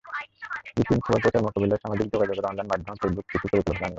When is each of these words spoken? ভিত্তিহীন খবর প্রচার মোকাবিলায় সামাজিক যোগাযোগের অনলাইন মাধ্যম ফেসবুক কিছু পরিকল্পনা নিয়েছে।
ভিত্তিহীন 0.67 0.99
খবর 1.05 1.19
প্রচার 1.23 1.43
মোকাবিলায় 1.45 1.81
সামাজিক 1.83 2.07
যোগাযোগের 2.13 2.49
অনলাইন 2.49 2.67
মাধ্যম 2.71 2.95
ফেসবুক 3.01 3.25
কিছু 3.31 3.45
পরিকল্পনা 3.45 3.79
নিয়েছে। 3.79 3.89